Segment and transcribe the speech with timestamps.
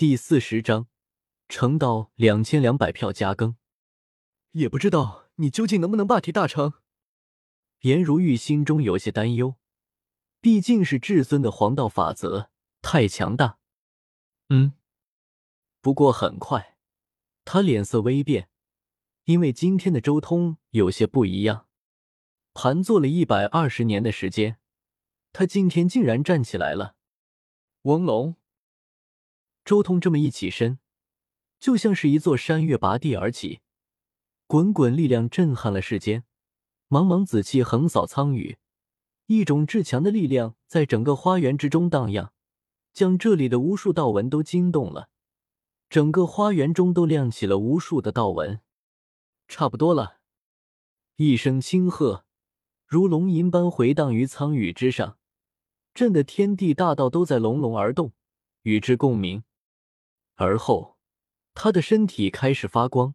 [0.00, 0.86] 第四十章，
[1.46, 3.56] 成道两千两百票加更。
[4.52, 6.72] 也不知道你究竟能不能霸体大成。
[7.80, 9.56] 颜如玉心中有些担忧，
[10.40, 12.50] 毕竟是至尊的黄道法则
[12.80, 13.58] 太强大。
[14.48, 14.72] 嗯，
[15.82, 16.78] 不过很快，
[17.44, 18.48] 他脸色微变，
[19.24, 21.66] 因为今天的周通有些不一样。
[22.54, 24.56] 盘坐了一百二十年的时间，
[25.34, 26.96] 他今天竟然站起来了。
[27.82, 28.39] 翁龙。
[29.70, 30.80] 周通这么一起身，
[31.60, 33.60] 就像是一座山岳拔地而起，
[34.48, 36.24] 滚滚力量震撼了世间，
[36.88, 38.58] 茫茫紫气横扫苍宇，
[39.26, 42.32] 一种至强的力量在整个花园之中荡漾，
[42.92, 45.08] 将这里的无数道纹都惊动了。
[45.88, 48.58] 整个花园中都亮起了无数的道纹。
[49.46, 50.16] 差不多了，
[51.14, 52.24] 一声轻喝，
[52.88, 55.16] 如龙吟般回荡于苍宇之上，
[55.94, 58.12] 震得天地大道都在隆隆而动，
[58.62, 59.44] 与之共鸣。
[60.42, 60.96] 而后，
[61.52, 63.14] 他的身体开始发光，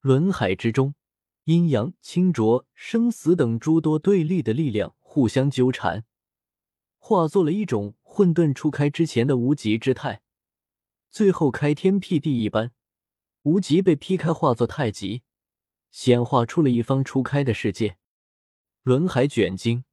[0.00, 0.96] 轮海之中，
[1.44, 6.04] 阴阳、清浊、生死等诸多对立的力量互相纠缠，
[6.98, 10.22] 化作了一种混沌初开之前的无极之态，
[11.10, 12.72] 最后开天辟地一般，
[13.42, 15.22] 无极被劈开，化作太极，
[15.92, 17.98] 显化出了一方初开的世界。
[18.82, 19.84] 轮海卷经，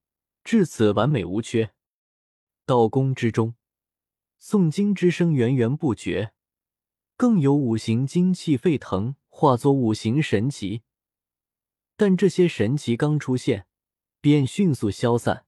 [0.44, 1.73] 至此完美无缺。
[2.66, 3.53] 道宫之中，
[4.42, 6.33] 诵经之声源源不绝。
[7.20, 10.84] 更有五行精气沸腾，化作五行神奇。
[11.98, 13.67] 但这些神奇刚出现，
[14.22, 15.45] 便迅速消散，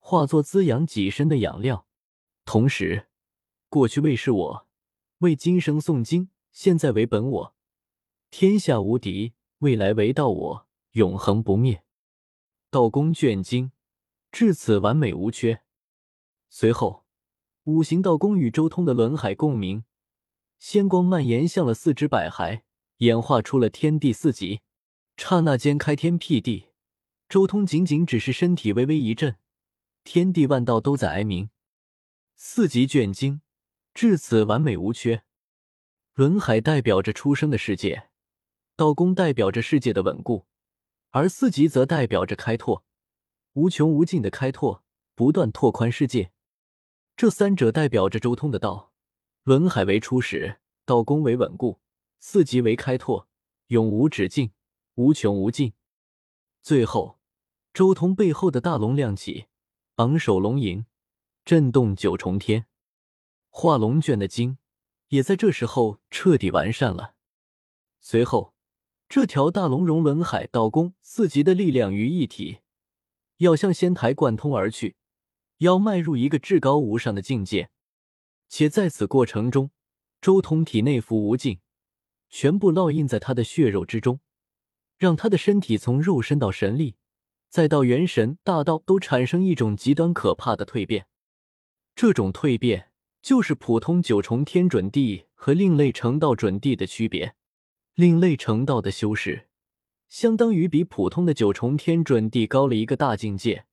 [0.00, 1.86] 化作滋养己身的养料。
[2.44, 3.06] 同时，
[3.68, 4.66] 过去为是我，
[5.18, 7.54] 为今生诵经；现在为本我，
[8.32, 11.84] 天下无敌；未来为道我，永恒不灭。
[12.70, 13.70] 道宫卷经
[14.32, 15.62] 至此完美无缺。
[16.50, 17.04] 随后，
[17.62, 19.84] 五行道宫与周通的轮海共鸣。
[20.58, 22.62] 仙光蔓延向了四肢百骸，
[22.98, 24.60] 演化出了天地四极。
[25.16, 26.70] 刹那间开天辟地，
[27.28, 29.36] 周通仅仅只是身体微微一震，
[30.02, 31.50] 天地万道都在哀鸣。
[32.34, 33.40] 四极卷经
[33.94, 35.22] 至此完美无缺。
[36.14, 38.10] 轮海代表着出生的世界，
[38.74, 40.46] 道宫代表着世界的稳固，
[41.10, 42.84] 而四极则代表着开拓，
[43.52, 44.82] 无穷无尽的开拓，
[45.14, 46.32] 不断拓宽世界。
[47.16, 48.93] 这三者代表着周通的道。
[49.44, 51.78] 轮海为初始，道宫为稳固，
[52.18, 53.28] 四级为开拓，
[53.66, 54.52] 永无止境，
[54.94, 55.74] 无穷无尽。
[56.62, 57.18] 最后，
[57.74, 59.48] 周通背后的大龙亮起，
[59.96, 60.86] 昂首龙吟，
[61.44, 62.64] 震动九重天。
[63.50, 64.56] 画龙卷的经
[65.08, 67.14] 也在这时候彻底完善了。
[68.00, 68.54] 随后，
[69.10, 72.60] 这条大龙融轮海、道宫四级的力量于一体，
[73.36, 74.96] 要向仙台贯通而去，
[75.58, 77.68] 要迈入一个至高无上的境界。
[78.56, 79.72] 且在此过程中，
[80.20, 81.58] 周通体内符无尽，
[82.30, 84.20] 全部烙印在他的血肉之中，
[84.96, 86.94] 让他的身体从肉身到神力，
[87.48, 91.08] 再到元神大道，都产生一种极端可怕的蜕变。
[91.96, 97.34] 这种蜕变就是普通九重天准地和另类成道准地的区别。
[97.96, 99.48] 另类成道的修士，
[100.08, 103.66] 相当于比普通的九重天准地高了一个大境界，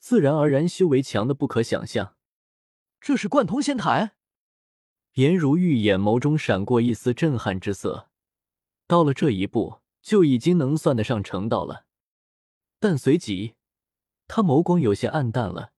[0.00, 2.16] 自然而然修为强的不可想象。
[3.00, 4.14] 这是贯通仙台。
[5.14, 8.08] 颜如玉眼眸中闪过一丝震撼之色。
[8.86, 11.86] 到了这一步，就已经能算得上成道了。
[12.78, 13.54] 但随即，
[14.26, 15.72] 他眸光有些暗淡了。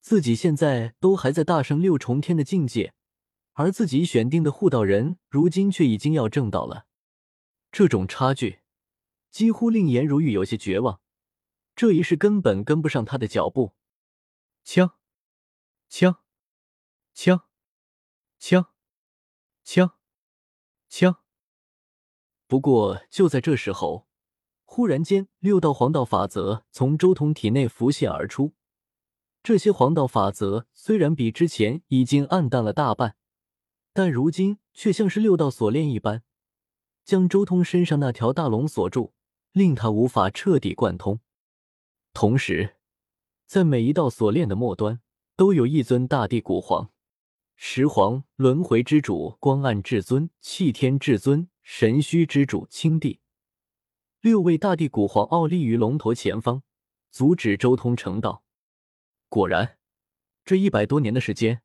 [0.00, 2.94] 自己现在都还在大圣六重天的境界，
[3.52, 6.86] 而自己选定的护道人，如今却已经要正道了。
[7.70, 8.60] 这种差距，
[9.30, 11.00] 几乎令颜如玉有些绝望。
[11.76, 13.74] 这一世根本跟不上他的脚步。
[14.64, 14.96] 枪，
[15.88, 16.18] 枪。
[17.14, 17.42] 枪，
[18.38, 18.72] 枪，
[19.62, 19.96] 枪，
[20.88, 21.16] 枪。
[22.46, 24.06] 不过就在这时候，
[24.64, 28.54] 忽然间，六道黄道法则从周通体内浮现而出。
[29.42, 33.16] 这些黄道法则虽然比之前已经暗淡了大半，
[33.92, 36.22] 但如今却像是六道锁链一般，
[37.04, 39.12] 将周通身上那条大龙锁住，
[39.50, 41.20] 令他无法彻底贯通。
[42.14, 42.76] 同时，
[43.46, 45.00] 在每一道锁链的末端，
[45.34, 46.91] 都有一尊大地古皇。
[47.54, 53.20] 十皇轮回之主光暗至尊、气天至尊、神虚之主青帝，
[54.20, 56.62] 六位大帝古皇傲立于龙头前方，
[57.10, 58.44] 阻止周通成道。
[59.28, 59.78] 果然，
[60.44, 61.62] 这一百多年的时间，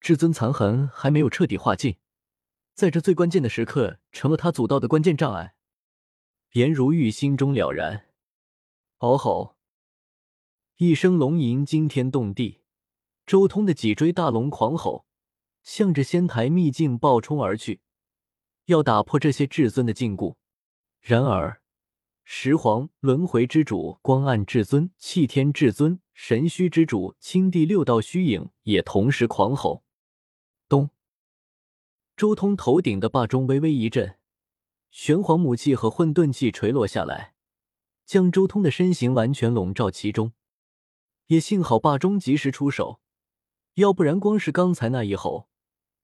[0.00, 1.98] 至尊残痕还没有彻底化尽，
[2.74, 5.54] 在这最关键的时刻，成了他阻道的关键障碍。
[6.52, 8.06] 颜如玉心中了然，
[8.98, 9.56] 嗷吼
[10.76, 12.62] 一声龙吟惊天动地，
[13.26, 15.04] 周通的脊椎大龙狂吼。
[15.66, 17.80] 向着仙台秘境暴冲而去，
[18.66, 20.36] 要打破这些至尊的禁锢。
[21.00, 21.60] 然而，
[22.22, 29.82] 石皇轮回之主光暗至尊、气天至尊、神虚之主青帝六道虚影也同时狂吼。
[30.68, 30.90] 咚！
[32.16, 34.16] 周通头顶的霸钟微微一震，
[34.90, 37.34] 玄黄母气和混沌气垂落下来，
[38.04, 40.32] 将周通的身形完全笼罩其中。
[41.26, 43.00] 也幸好霸钟及时出手，
[43.74, 45.48] 要不然光是刚才那一吼，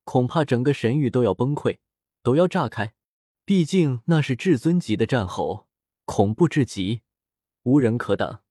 [0.04, 1.78] 恐怕整个神域都要崩溃，
[2.22, 2.94] 都要炸开。
[3.44, 5.68] 毕竟那是至尊级的战吼，
[6.04, 7.02] 恐怖至极，
[7.62, 8.42] 无人可挡。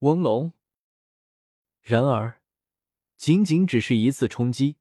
[0.00, 0.52] 翁龙。
[1.80, 2.42] 然而，
[3.16, 4.76] 仅仅只是一次冲击，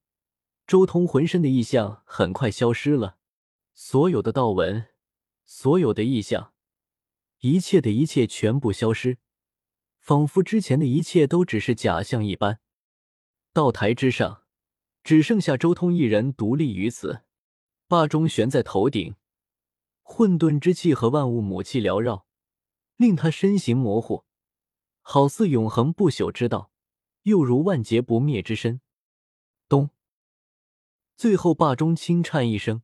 [0.68, 3.18] 周通浑身的异象很快消失了，
[3.74, 4.88] 所有的道纹，
[5.46, 6.54] 所有的异象，
[7.40, 9.18] 一切的一切全部消失，
[10.00, 12.60] 仿佛之前的一切都只是假象一般。
[13.54, 14.41] 道台之上，
[15.04, 17.24] 只剩下周通一人独立于此，
[17.88, 19.16] 霸钟悬在头顶。
[20.02, 22.26] 混沌之气和万物母气缭绕，
[22.98, 24.26] 令他身形模糊，
[25.02, 26.72] 好似永恒不朽之道，
[27.24, 28.82] 又如万劫不灭之身。
[29.70, 29.90] 咚！
[31.16, 32.82] 最后，霸钟轻颤一声，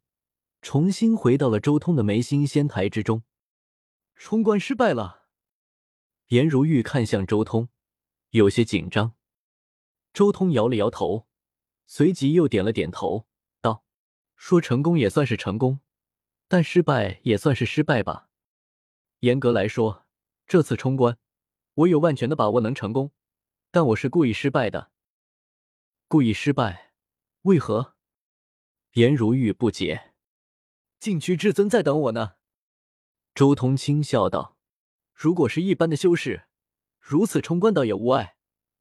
[0.62, 3.24] 重新回到了周通的眉心仙台之中。
[4.16, 5.28] 冲关失败了。
[6.28, 7.70] 颜如玉看向周通，
[8.30, 9.14] 有些紧张。
[10.14, 11.28] 周通摇了摇头，
[11.88, 13.26] 随即又点了点头，
[13.62, 13.84] 道
[14.36, 15.80] ：“说成功也算是成功。”
[16.50, 18.30] 但失败也算是失败吧。
[19.20, 20.06] 严格来说，
[20.46, 21.18] 这次冲关，
[21.74, 23.12] 我有万全的把握能成功，
[23.72, 24.92] 但我是故意失败的。
[26.08, 26.94] 故意失败？
[27.42, 27.96] 为何？
[28.94, 30.14] 颜如玉不解。
[31.00, 32.36] 禁区至尊在等我呢。
[33.36, 34.58] 周通轻笑道
[35.14, 36.48] ：“如果是一般的修士，
[37.00, 38.38] 如此冲关倒也无碍。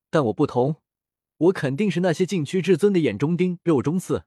[0.09, 0.83] 但我不同，
[1.37, 4.25] 我肯定是那些禁区至尊的眼中钉、肉中刺。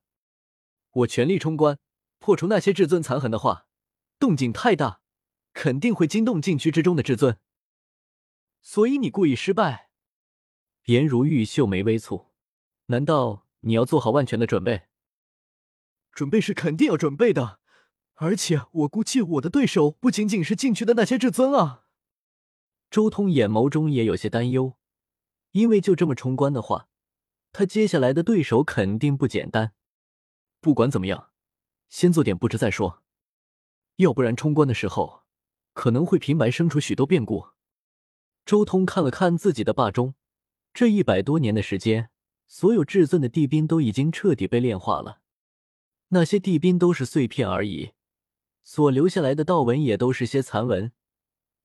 [0.91, 1.77] 我全力冲关。”
[2.21, 3.65] 破除那些至尊残痕的话，
[4.19, 4.99] 动静太大，
[5.53, 7.39] 肯定会惊动禁区之中的至尊。
[8.61, 9.89] 所以你故意失败。
[10.87, 12.25] 颜如玉秀眉微蹙，
[12.87, 14.87] 难道你要做好万全的准备？
[16.11, 17.61] 准备是肯定要准备的，
[18.15, 21.85] 而且我估计我的对手不仅仅是禁区的那些至尊啊。
[22.91, 24.77] 周通眼眸中也有些担忧，
[25.51, 26.88] 因为就这么冲关的话，
[27.51, 29.73] 他接下来的对手肯定不简单。
[30.59, 31.27] 不管怎么样。
[31.89, 33.01] 先做点布置再说，
[33.95, 35.23] 要不然冲关的时候
[35.73, 37.47] 可能会平白生出许多变故。
[38.45, 40.13] 周通看了看自己的霸钟，
[40.71, 42.11] 这一百多年的时间，
[42.47, 45.21] 所有至尊的地兵都已经彻底被炼化了，
[46.09, 47.93] 那些地兵都是碎片而已，
[48.63, 50.91] 所留下来的道纹也都是些残纹，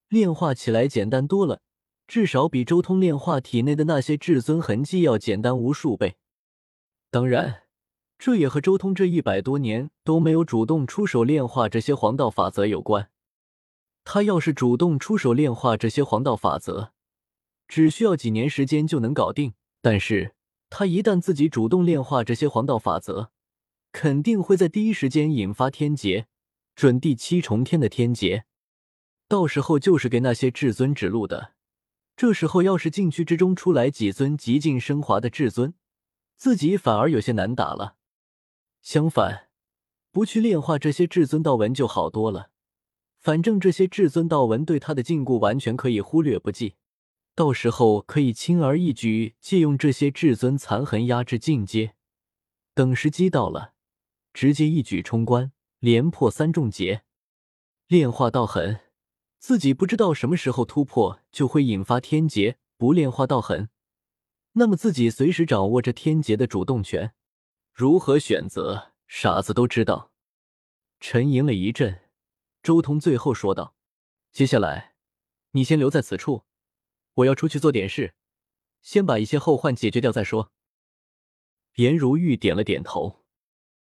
[0.08, 1.60] 炼化起来简单多了，
[2.06, 6.16] 至少比周通炼化体内的那些至尊痕迹要简单无数倍。
[7.10, 7.62] 当然。
[8.16, 13.10] 这也和周通这一百多年都没有主动出手炼化这些黄道法则有关。
[14.04, 16.92] 他要是主动出手炼化这些黄道法则，
[17.66, 19.54] 只需要几年时间就能搞定。
[19.82, 20.34] 但是
[20.70, 23.30] 他一旦自己主动炼化这些黄道法则，
[23.92, 26.26] 肯定会在第一时间引发天劫，
[26.76, 28.44] 准第七重天的天劫。
[29.28, 31.53] 到时候就是给那些至尊指路的。
[32.16, 35.74] 这时候要是禁区之中出来几尊极尽升华的至尊，
[36.36, 37.96] 自己反而有些难打了。
[38.82, 39.48] 相反，
[40.12, 42.50] 不去炼化这些至尊道文就好多了。
[43.18, 46.74] 反正这些至尊道文对他的禁锢完全可以忽略不计，
[47.34, 51.94] 到时候可以轻而易举借用这些至尊残痕压制进阶。
[52.74, 53.72] 等时机到了，
[54.32, 57.02] 直接一举冲关，连破三重劫。
[57.88, 58.80] 炼化道痕，
[59.46, 63.68] 自己不知道什么时候突破就会引发天劫；不炼化道痕，
[64.52, 67.12] 那么自己随时掌握着天劫的主动权。
[67.74, 70.10] 如何选择，傻子都知道。
[70.98, 72.08] 沉吟了一阵，
[72.62, 73.76] 周通最后说道
[74.32, 74.94] ：“接下来，
[75.50, 76.44] 你先留在此处，
[77.16, 78.14] 我要出去做点事，
[78.80, 80.52] 先把一些后患解决掉再说。”
[81.76, 83.23] 颜如玉点了点头。